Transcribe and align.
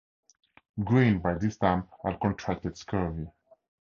Green, 0.83 1.19
by 1.19 1.35
this 1.35 1.57
time 1.57 1.87
had 2.03 2.19
contracted 2.19 2.75
scurvy. 2.75 3.27